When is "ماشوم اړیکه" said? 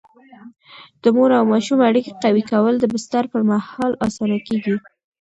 1.53-2.11